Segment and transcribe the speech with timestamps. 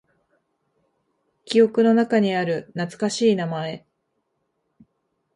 [1.45, 3.85] 記憶の中にある懐かしい名前。